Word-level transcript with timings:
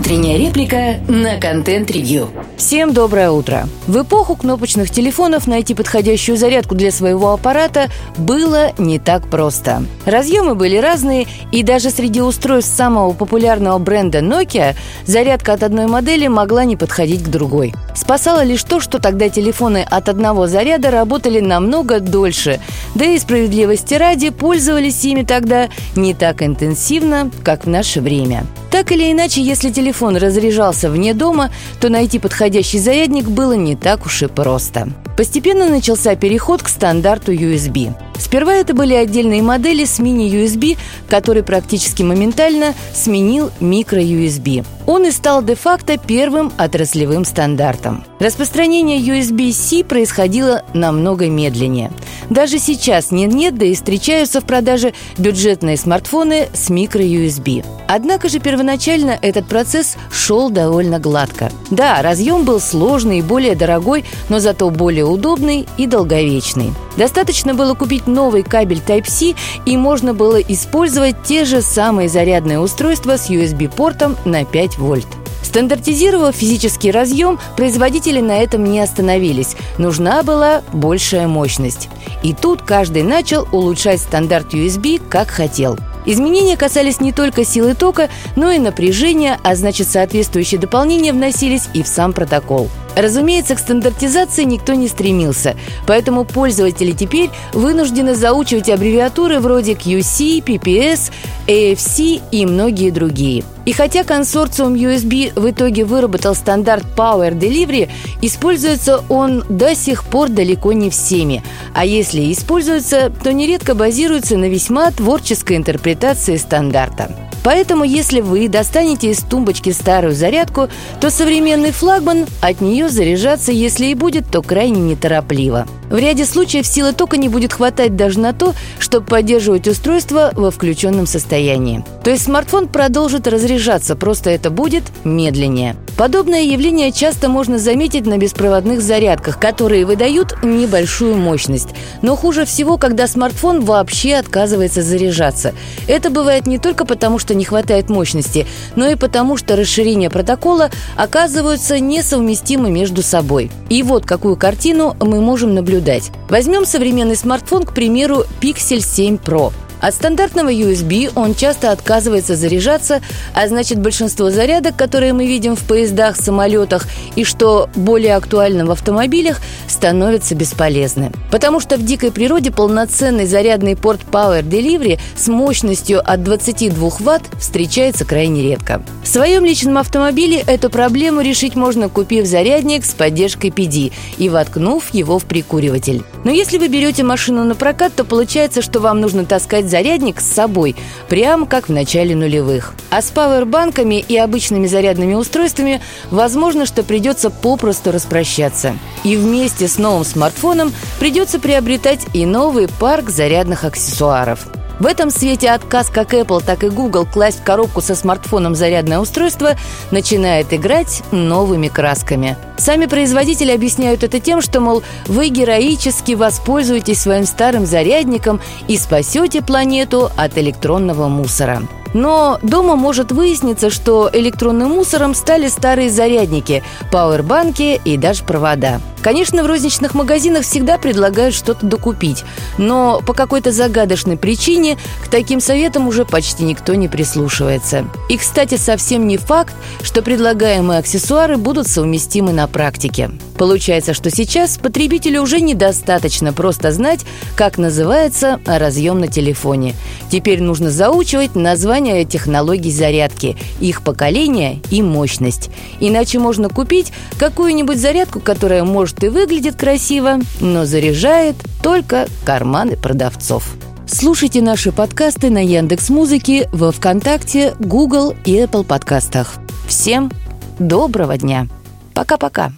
Утренняя 0.00 0.38
реплика 0.38 0.94
на 1.08 1.38
контент-ревью. 1.38 2.30
Всем 2.56 2.94
доброе 2.94 3.30
утро. 3.30 3.68
В 3.86 4.00
эпоху 4.00 4.34
кнопочных 4.34 4.90
телефонов 4.90 5.46
найти 5.46 5.74
подходящую 5.74 6.38
зарядку 6.38 6.74
для 6.74 6.90
своего 6.90 7.32
аппарата 7.34 7.90
было 8.16 8.72
не 8.78 8.98
так 8.98 9.28
просто. 9.28 9.84
Разъемы 10.06 10.54
были 10.54 10.78
разные, 10.78 11.26
и 11.52 11.62
даже 11.62 11.90
среди 11.90 12.22
устройств 12.22 12.74
самого 12.74 13.12
популярного 13.12 13.78
бренда 13.78 14.20
Nokia 14.20 14.74
зарядка 15.04 15.52
от 15.52 15.62
одной 15.62 15.86
модели 15.86 16.28
могла 16.28 16.64
не 16.64 16.76
подходить 16.76 17.22
к 17.22 17.28
другой. 17.28 17.74
Спасало 17.94 18.42
лишь 18.42 18.64
то, 18.64 18.80
что 18.80 19.00
тогда 19.00 19.28
телефоны 19.28 19.86
от 19.88 20.08
одного 20.08 20.46
заряда 20.46 20.90
работали 20.90 21.40
намного 21.40 22.00
дольше, 22.00 22.58
да 22.94 23.04
и 23.04 23.18
справедливости 23.18 23.92
ради 23.92 24.30
пользовались 24.30 25.04
ими 25.04 25.24
тогда 25.24 25.68
не 25.94 26.14
так 26.14 26.42
интенсивно, 26.42 27.30
как 27.44 27.66
в 27.66 27.68
наше 27.68 28.00
время. 28.00 28.46
Так 28.70 28.92
или 28.92 29.10
иначе, 29.10 29.42
если 29.42 29.70
телефон 29.70 30.16
разряжался 30.16 30.90
вне 30.90 31.12
дома, 31.12 31.50
то 31.80 31.88
найти 31.88 32.18
подходящий 32.18 32.78
зарядник 32.78 33.26
было 33.26 33.52
не 33.52 33.74
так 33.76 34.06
уж 34.06 34.22
и 34.22 34.26
просто. 34.26 34.88
Постепенно 35.16 35.68
начался 35.68 36.14
переход 36.14 36.62
к 36.62 36.68
стандарту 36.68 37.32
USB. 37.32 37.92
Сперва 38.20 38.54
это 38.54 38.74
были 38.74 38.94
отдельные 38.94 39.42
модели 39.42 39.84
с 39.84 39.98
мини-USB, 39.98 40.76
который 41.08 41.42
практически 41.42 42.02
моментально 42.02 42.74
сменил 42.94 43.50
микро-USB. 43.60 44.64
Он 44.86 45.06
и 45.06 45.10
стал 45.10 45.42
де-факто 45.42 45.96
первым 45.98 46.52
отраслевым 46.58 47.24
стандартом. 47.24 48.04
Распространение 48.18 48.98
USB-C 48.98 49.84
происходило 49.84 50.62
намного 50.74 51.28
медленнее. 51.28 51.92
Даже 52.28 52.58
сейчас 52.58 53.10
нет-нет, 53.10 53.56
да 53.56 53.66
и 53.66 53.74
встречаются 53.74 54.40
в 54.40 54.44
продаже 54.44 54.92
бюджетные 55.16 55.76
смартфоны 55.76 56.48
с 56.52 56.70
микро-USB. 56.70 57.64
Однако 57.88 58.28
же 58.28 58.38
первоначально 58.38 59.18
этот 59.20 59.46
процесс 59.46 59.96
шел 60.12 60.50
довольно 60.50 60.98
гладко. 60.98 61.50
Да, 61.70 62.02
разъем 62.02 62.44
был 62.44 62.60
сложный 62.60 63.18
и 63.18 63.22
более 63.22 63.56
дорогой, 63.56 64.04
но 64.28 64.38
зато 64.38 64.68
более 64.70 65.04
удобный 65.04 65.66
и 65.78 65.86
долговечный. 65.86 66.72
Достаточно 66.96 67.54
было 67.54 67.74
купить 67.74 68.06
новый 68.12 68.42
кабель 68.42 68.82
Type-C, 68.86 69.34
и 69.66 69.76
можно 69.76 70.14
было 70.14 70.40
использовать 70.40 71.22
те 71.22 71.44
же 71.44 71.62
самые 71.62 72.08
зарядные 72.08 72.60
устройства 72.60 73.16
с 73.16 73.30
USB-портом 73.30 74.16
на 74.24 74.44
5 74.44 74.78
вольт. 74.78 75.06
Стандартизировав 75.42 76.34
физический 76.34 76.90
разъем, 76.90 77.38
производители 77.56 78.20
на 78.20 78.38
этом 78.38 78.64
не 78.64 78.80
остановились. 78.80 79.56
Нужна 79.78 80.22
была 80.22 80.62
большая 80.72 81.26
мощность. 81.26 81.88
И 82.22 82.34
тут 82.34 82.62
каждый 82.62 83.02
начал 83.02 83.48
улучшать 83.50 84.00
стандарт 84.00 84.54
USB 84.54 85.00
как 85.08 85.28
хотел– 85.28 85.78
Изменения 86.06 86.56
касались 86.56 87.00
не 87.00 87.12
только 87.12 87.44
силы 87.44 87.74
тока, 87.74 88.08
но 88.36 88.50
и 88.50 88.58
напряжения, 88.58 89.38
а 89.42 89.54
значит 89.54 89.88
соответствующие 89.88 90.60
дополнения 90.60 91.12
вносились 91.12 91.68
и 91.74 91.82
в 91.82 91.88
сам 91.88 92.12
протокол. 92.12 92.68
Разумеется, 92.96 93.54
к 93.54 93.58
стандартизации 93.58 94.44
никто 94.44 94.74
не 94.74 94.88
стремился, 94.88 95.56
поэтому 95.86 96.24
пользователи 96.24 96.92
теперь 96.92 97.30
вынуждены 97.52 98.14
заучивать 98.14 98.68
аббревиатуры 98.68 99.40
вроде 99.40 99.72
QC, 99.72 100.42
PPS, 100.44 101.12
AFC 101.46 102.20
и 102.30 102.46
многие 102.46 102.90
другие. 102.90 103.44
И 103.64 103.72
хотя 103.72 104.04
консорциум 104.04 104.74
USB 104.74 105.32
в 105.38 105.50
итоге 105.50 105.84
выработал 105.84 106.34
стандарт 106.34 106.84
Power 106.96 107.38
Delivery, 107.38 107.88
используется 108.22 109.04
он 109.08 109.44
до 109.48 109.74
сих 109.74 110.04
пор 110.04 110.28
далеко 110.28 110.72
не 110.72 110.90
всеми. 110.90 111.42
А 111.74 111.84
если 111.84 112.32
используется, 112.32 113.12
то 113.22 113.32
нередко 113.32 113.74
базируется 113.74 114.36
на 114.36 114.48
весьма 114.48 114.90
творческой 114.90 115.56
интерпретации 115.56 116.36
стандарта. 116.36 117.29
Поэтому, 117.42 117.84
если 117.84 118.20
вы 118.20 118.48
достанете 118.48 119.10
из 119.10 119.18
тумбочки 119.20 119.70
старую 119.70 120.14
зарядку, 120.14 120.68
то 121.00 121.10
современный 121.10 121.72
флагман 121.72 122.26
от 122.40 122.60
нее 122.60 122.88
заряжаться, 122.88 123.52
если 123.52 123.86
и 123.86 123.94
будет, 123.94 124.30
то 124.30 124.42
крайне 124.42 124.80
неторопливо. 124.80 125.66
В 125.90 125.96
ряде 125.96 126.24
случаев 126.24 126.66
силы 126.66 126.92
тока 126.92 127.16
не 127.16 127.28
будет 127.28 127.52
хватать 127.52 127.96
даже 127.96 128.20
на 128.20 128.32
то, 128.32 128.54
чтобы 128.78 129.06
поддерживать 129.06 129.66
устройство 129.66 130.30
во 130.34 130.50
включенном 130.50 131.06
состоянии. 131.06 131.84
То 132.04 132.10
есть 132.10 132.24
смартфон 132.24 132.68
продолжит 132.68 133.26
разряжаться, 133.26 133.96
просто 133.96 134.30
это 134.30 134.50
будет 134.50 134.84
медленнее. 135.04 135.76
Подобное 136.00 136.44
явление 136.44 136.92
часто 136.92 137.28
можно 137.28 137.58
заметить 137.58 138.06
на 138.06 138.16
беспроводных 138.16 138.80
зарядках, 138.80 139.38
которые 139.38 139.84
выдают 139.84 140.34
небольшую 140.42 141.14
мощность. 141.14 141.68
Но 142.00 142.16
хуже 142.16 142.46
всего, 142.46 142.78
когда 142.78 143.06
смартфон 143.06 143.66
вообще 143.66 144.14
отказывается 144.14 144.80
заряжаться. 144.80 145.52
Это 145.88 146.08
бывает 146.08 146.46
не 146.46 146.58
только 146.58 146.86
потому, 146.86 147.18
что 147.18 147.34
не 147.34 147.44
хватает 147.44 147.90
мощности, 147.90 148.46
но 148.76 148.88
и 148.88 148.94
потому, 148.94 149.36
что 149.36 149.56
расширения 149.56 150.08
протокола 150.08 150.70
оказываются 150.96 151.78
несовместимы 151.78 152.70
между 152.70 153.02
собой. 153.02 153.50
И 153.68 153.82
вот 153.82 154.06
какую 154.06 154.36
картину 154.36 154.96
мы 155.00 155.20
можем 155.20 155.54
наблюдать. 155.54 156.12
Возьмем 156.30 156.64
современный 156.64 157.14
смартфон, 157.14 157.64
к 157.64 157.74
примеру, 157.74 158.24
Pixel 158.40 158.80
7 158.80 159.16
Pro– 159.16 159.52
от 159.80 159.94
стандартного 159.94 160.52
USB 160.52 161.10
он 161.14 161.34
часто 161.34 161.72
отказывается 161.72 162.36
заряжаться, 162.36 163.00
а 163.34 163.48
значит 163.48 163.78
большинство 163.80 164.30
зарядок, 164.30 164.76
которые 164.76 165.12
мы 165.12 165.26
видим 165.26 165.56
в 165.56 165.64
поездах, 165.64 166.16
самолетах 166.16 166.86
и, 167.16 167.24
что 167.24 167.68
более 167.74 168.16
актуально 168.16 168.66
в 168.66 168.70
автомобилях, 168.70 169.40
становятся 169.66 170.34
бесполезны. 170.34 171.12
Потому 171.30 171.60
что 171.60 171.76
в 171.76 171.84
дикой 171.84 172.12
природе 172.12 172.50
полноценный 172.50 173.26
зарядный 173.26 173.76
порт 173.76 174.00
Power 174.10 174.42
Delivery 174.42 174.98
с 175.16 175.28
мощностью 175.28 176.00
от 176.04 176.22
22 176.22 176.90
Вт 176.90 177.22
встречается 177.38 178.04
крайне 178.04 178.42
редко. 178.42 178.82
В 179.02 179.08
своем 179.08 179.44
личном 179.44 179.78
автомобиле 179.78 180.42
эту 180.46 180.68
проблему 180.68 181.22
решить 181.22 181.56
можно, 181.56 181.88
купив 181.88 182.26
зарядник 182.26 182.84
с 182.84 182.92
поддержкой 182.92 183.50
PD 183.50 183.92
и 184.18 184.28
воткнув 184.28 184.92
его 184.92 185.18
в 185.18 185.24
прикуриватель. 185.24 186.02
Но 186.24 186.30
если 186.30 186.58
вы 186.58 186.68
берете 186.68 187.02
машину 187.02 187.44
на 187.44 187.54
прокат, 187.54 187.94
то 187.94 188.04
получается, 188.04 188.60
что 188.60 188.80
вам 188.80 189.00
нужно 189.00 189.24
таскать 189.24 189.69
зарядник 189.70 190.20
с 190.20 190.26
собой, 190.26 190.76
прямо 191.08 191.46
как 191.46 191.68
в 191.68 191.72
начале 191.72 192.14
нулевых. 192.14 192.74
А 192.90 193.02
с 193.02 193.10
пауэрбанками 193.10 194.04
и 194.06 194.16
обычными 194.16 194.66
зарядными 194.66 195.14
устройствами 195.14 195.80
возможно, 196.10 196.66
что 196.66 196.82
придется 196.82 197.30
попросту 197.30 197.92
распрощаться. 197.92 198.76
И 199.04 199.16
вместе 199.16 199.68
с 199.68 199.78
новым 199.78 200.04
смартфоном 200.04 200.72
придется 200.98 201.38
приобретать 201.38 202.06
и 202.12 202.26
новый 202.26 202.68
парк 202.68 203.08
зарядных 203.10 203.64
аксессуаров. 203.64 204.46
В 204.80 204.86
этом 204.86 205.10
свете 205.10 205.50
отказ 205.50 205.90
как 205.90 206.14
Apple, 206.14 206.42
так 206.42 206.64
и 206.64 206.70
Google 206.70 207.04
класть 207.04 207.40
в 207.40 207.42
коробку 207.44 207.82
со 207.82 207.94
смартфоном 207.94 208.54
зарядное 208.54 208.98
устройство 208.98 209.50
начинает 209.90 210.54
играть 210.54 211.02
новыми 211.12 211.68
красками. 211.68 212.38
Сами 212.56 212.86
производители 212.86 213.52
объясняют 213.52 214.02
это 214.04 214.20
тем, 214.20 214.40
что, 214.40 214.60
мол, 214.60 214.82
вы 215.06 215.28
героически 215.28 216.12
воспользуетесь 216.12 216.98
своим 216.98 217.26
старым 217.26 217.66
зарядником 217.66 218.40
и 218.68 218.78
спасете 218.78 219.42
планету 219.42 220.10
от 220.16 220.38
электронного 220.38 221.08
мусора. 221.08 221.62
Но 221.92 222.38
дома 222.40 222.76
может 222.76 223.12
выясниться, 223.12 223.68
что 223.68 224.08
электронным 224.10 224.70
мусором 224.70 225.14
стали 225.14 225.48
старые 225.48 225.90
зарядники, 225.90 226.62
пауэрбанки 226.90 227.80
и 227.84 227.96
даже 227.96 228.24
провода. 228.24 228.80
Конечно, 229.02 229.42
в 229.42 229.46
розничных 229.46 229.94
магазинах 229.94 230.42
всегда 230.42 230.76
предлагают 230.76 231.34
что-то 231.34 231.64
докупить, 231.64 232.24
но 232.58 233.00
по 233.00 233.14
какой-то 233.14 233.50
загадочной 233.50 234.16
причине 234.16 234.76
к 235.04 235.08
таким 235.08 235.40
советам 235.40 235.88
уже 235.88 236.04
почти 236.04 236.44
никто 236.44 236.74
не 236.74 236.88
прислушивается. 236.88 237.86
И, 238.08 238.16
кстати, 238.18 238.56
совсем 238.56 239.06
не 239.06 239.16
факт, 239.16 239.54
что 239.82 240.02
предлагаемые 240.02 240.78
аксессуары 240.80 241.38
будут 241.38 241.66
совместимы 241.66 242.32
на 242.32 242.46
практике. 242.46 243.10
Получается, 243.38 243.94
что 243.94 244.10
сейчас 244.10 244.58
потребителю 244.58 245.22
уже 245.22 245.40
недостаточно 245.40 246.34
просто 246.34 246.72
знать, 246.72 247.00
как 247.36 247.56
называется 247.56 248.38
разъем 248.44 249.00
на 249.00 249.08
телефоне. 249.08 249.74
Теперь 250.12 250.42
нужно 250.42 250.70
заучивать 250.70 251.34
название 251.34 252.04
технологий 252.04 252.70
зарядки, 252.70 253.38
их 253.60 253.82
поколение 253.82 254.58
и 254.70 254.82
мощность. 254.82 255.48
Иначе 255.80 256.18
можно 256.18 256.50
купить 256.50 256.92
какую-нибудь 257.18 257.78
зарядку, 257.78 258.20
которая 258.20 258.62
может 258.90 259.04
и 259.04 259.08
выглядит 259.08 259.56
красиво, 259.56 260.18
но 260.40 260.64
заряжает 260.64 261.36
только 261.62 262.06
карманы 262.24 262.76
продавцов. 262.76 263.54
Слушайте 263.86 264.42
наши 264.42 264.72
подкасты 264.72 265.30
на 265.30 265.44
Яндекс 265.44 265.90
Музыке, 265.90 266.48
во 266.52 266.72
ВКонтакте, 266.72 267.54
Google 267.60 268.14
и 268.24 268.36
Apple 268.36 268.64
подкастах. 268.64 269.34
Всем 269.68 270.10
доброго 270.58 271.16
дня! 271.16 271.46
Пока-пока! 271.94 272.48